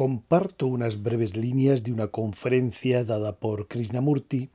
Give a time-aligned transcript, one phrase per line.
[0.00, 4.48] comparto unas breves líneas de una conferencia dada por Krishnamurti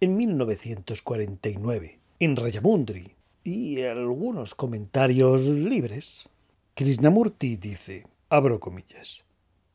[0.00, 3.14] en 1949 en Rayamundri
[3.44, 6.28] y algunos comentarios libres.
[6.74, 9.24] Krishnamurti dice, abro comillas,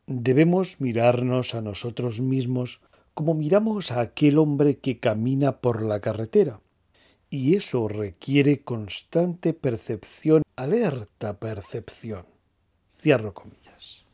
[0.05, 2.81] debemos mirarnos a nosotros mismos
[3.13, 6.59] como miramos a aquel hombre que camina por la carretera.
[7.29, 12.25] Y eso requiere constante percepción, alerta percepción.
[12.93, 14.04] Cierro comillas.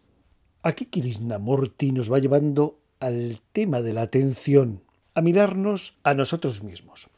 [0.63, 4.83] Aquí Krishnamurti nos va llevando al tema de la atención,
[5.15, 7.09] a mirarnos a nosotros mismos.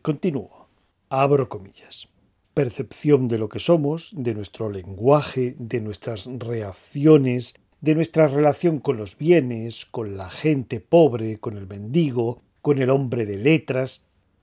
[0.00, 0.68] Continúo.
[1.10, 2.08] Abro comillas.
[2.54, 8.96] Percepción de lo que somos, de nuestro lenguaje, de nuestras reacciones, de nuestra relación con
[8.96, 14.00] los bienes, con la gente pobre, con el mendigo, con el hombre de letras,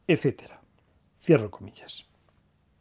[0.08, 0.44] etc.
[1.20, 2.06] Cierro comillas.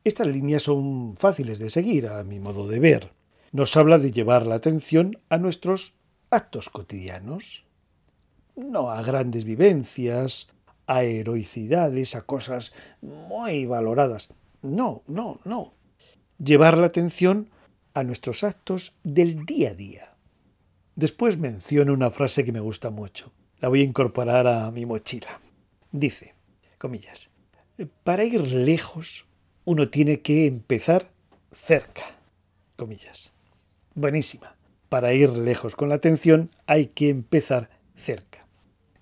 [0.04, 3.19] Estas líneas son fáciles de seguir, a mi modo de ver.
[3.52, 5.94] Nos habla de llevar la atención a nuestros
[6.30, 7.64] actos cotidianos,
[8.54, 10.48] no a grandes vivencias,
[10.86, 14.32] a heroicidades, a cosas muy valoradas.
[14.62, 15.74] No, no, no.
[16.38, 17.50] Llevar la atención
[17.94, 20.14] a nuestros actos del día a día.
[20.94, 23.32] Después menciona una frase que me gusta mucho.
[23.58, 25.40] La voy a incorporar a mi mochila.
[25.90, 26.34] Dice,
[26.78, 27.30] comillas,
[28.04, 29.26] para ir lejos
[29.64, 31.10] uno tiene que empezar
[31.52, 32.02] cerca.
[32.76, 33.32] Comillas.
[33.94, 34.56] Buenísima.
[34.88, 38.46] Para ir lejos con la atención hay que empezar cerca.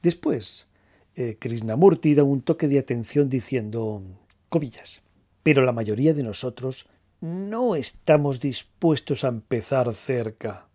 [0.02, 0.68] Después,
[1.14, 4.02] eh, Krishnamurti da un toque de atención diciendo,
[4.48, 5.02] comillas,
[5.42, 6.86] pero la mayoría de nosotros
[7.20, 10.68] no estamos dispuestos a empezar cerca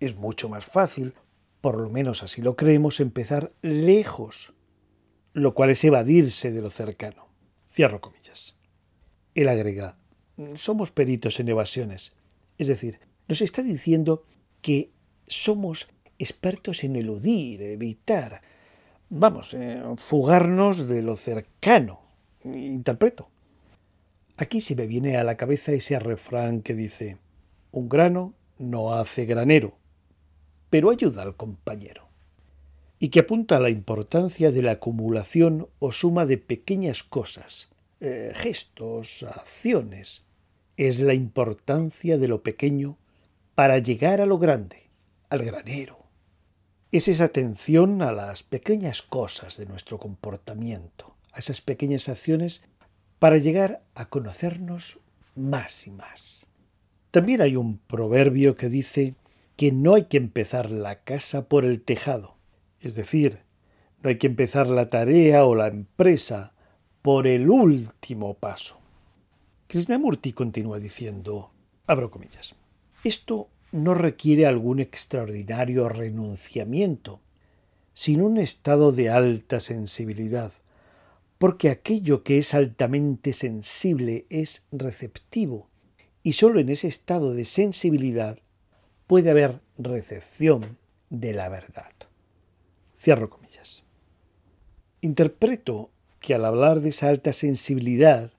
[0.00, 1.14] es mucho más fácil,
[1.60, 4.54] por lo menos así lo creemos, empezar lejos,
[5.32, 7.28] lo cual es evadirse de lo cercano.
[7.68, 8.56] Cierro comillas.
[9.34, 9.98] Él agrega,
[10.54, 12.14] somos peritos en evasiones,
[12.58, 14.24] es decir, nos está diciendo
[14.62, 14.90] que
[15.26, 18.40] somos expertos en eludir, evitar,
[19.10, 22.00] vamos, eh, fugarnos de lo cercano.
[22.44, 23.26] Interpreto.
[24.36, 27.18] Aquí se me viene a la cabeza ese refrán que dice,
[27.72, 29.76] un grano no hace granero,
[30.70, 32.08] pero ayuda al compañero,
[32.98, 38.32] y que apunta a la importancia de la acumulación o suma de pequeñas cosas, eh,
[38.34, 40.24] gestos, acciones.
[40.76, 42.96] Es la importancia de lo pequeño
[43.58, 44.88] para llegar a lo grande,
[45.30, 46.06] al granero.
[46.92, 52.62] Es esa atención a las pequeñas cosas de nuestro comportamiento, a esas pequeñas acciones
[53.18, 55.00] para llegar a conocernos
[55.34, 56.46] más y más.
[57.10, 59.16] También hay un proverbio que dice
[59.56, 62.36] que no hay que empezar la casa por el tejado,
[62.78, 63.40] es decir,
[64.04, 66.54] no hay que empezar la tarea o la empresa
[67.02, 68.78] por el último paso.
[69.66, 71.50] Krishnamurti continúa diciendo,
[71.88, 72.54] abro comillas,
[73.04, 77.20] esto no requiere algún extraordinario renunciamiento,
[77.92, 80.52] sino un estado de alta sensibilidad,
[81.38, 85.68] porque aquello que es altamente sensible es receptivo,
[86.22, 88.38] y sólo en ese estado de sensibilidad
[89.06, 90.78] puede haber recepción
[91.10, 91.92] de la verdad.
[92.96, 93.84] Cierro comillas.
[95.00, 98.32] Interpreto que al hablar de esa alta sensibilidad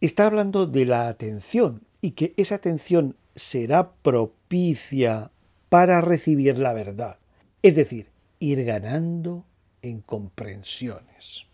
[0.00, 5.30] está hablando de la atención y que esa atención será propicia
[5.68, 7.18] para recibir la verdad,
[7.62, 8.08] es decir,
[8.40, 9.44] ir ganando
[9.82, 11.46] en comprensiones.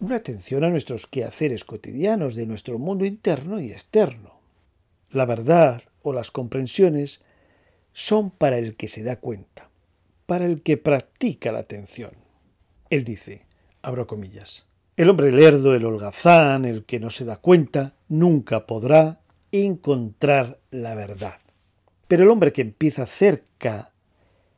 [0.00, 4.40] Una atención a nuestros quehaceres cotidianos de nuestro mundo interno y externo.
[5.10, 7.22] La verdad o las comprensiones
[7.92, 9.70] son para el que se da cuenta,
[10.26, 12.10] para el que practica la atención.
[12.90, 13.46] Él dice,
[13.82, 14.66] abro comillas,
[14.96, 19.20] el hombre lerdo, el holgazán, el que no se da cuenta, nunca podrá
[19.62, 21.38] encontrar la verdad.
[22.08, 23.92] Pero el hombre que empieza cerca,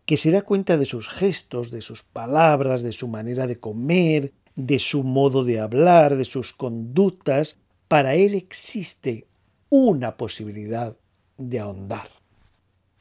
[0.04, 4.32] que se da cuenta de sus gestos, de sus palabras, de su manera de comer,
[4.54, 7.58] de su modo de hablar, de sus conductas,
[7.88, 9.26] para él existe
[9.68, 10.96] una posibilidad
[11.38, 12.08] de ahondar.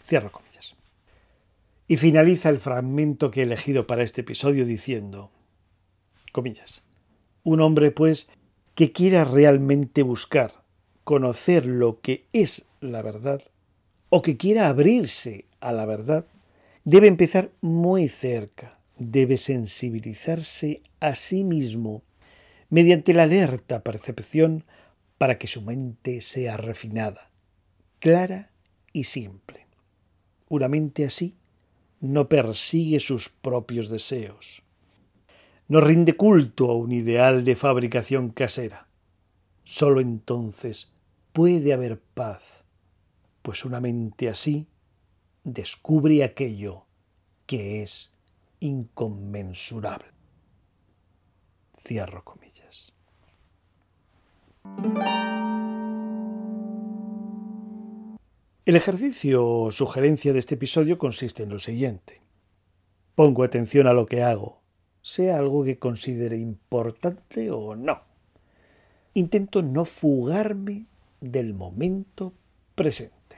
[0.03, 0.75] Cierro comillas.
[1.87, 5.31] Y finaliza el fragmento que he elegido para este episodio diciendo,
[6.31, 6.83] comillas,
[7.43, 8.29] un hombre pues
[8.73, 10.64] que quiera realmente buscar,
[11.05, 13.41] conocer lo que es la verdad,
[14.09, 16.25] o que quiera abrirse a la verdad,
[16.83, 22.01] debe empezar muy cerca, debe sensibilizarse a sí mismo
[22.69, 24.65] mediante la alerta percepción
[25.19, 27.27] para que su mente sea refinada,
[27.99, 28.49] clara
[28.91, 29.67] y simple.
[30.49, 31.35] Una mente así
[32.01, 34.63] no persigue sus propios deseos,
[35.67, 38.87] no rinde culto a un ideal de fabricación casera.
[39.63, 40.94] Solo entonces
[41.35, 42.63] puede haber paz,
[43.41, 44.69] pues una mente así
[45.43, 46.85] descubre aquello
[47.45, 48.13] que es
[48.61, 50.07] inconmensurable.
[51.77, 52.93] Cierro comillas.
[58.63, 62.21] El ejercicio o sugerencia de este episodio consiste en lo siguiente.
[63.13, 64.61] Pongo atención a lo que hago,
[65.01, 68.03] sea algo que considere importante o no.
[69.13, 70.94] Intento no fugarme
[71.31, 72.33] del momento
[72.75, 73.35] presente.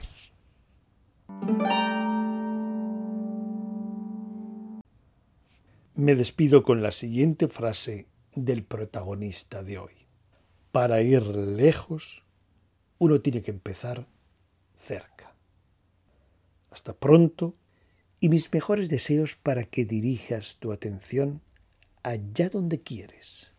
[5.94, 9.94] Me despido con la siguiente frase del protagonista de hoy.
[10.70, 12.24] Para ir lejos,
[12.98, 14.06] uno tiene que empezar
[14.76, 15.34] cerca.
[16.70, 17.54] Hasta pronto
[18.20, 21.40] y mis mejores deseos para que dirijas tu atención
[22.02, 23.57] allá donde quieres.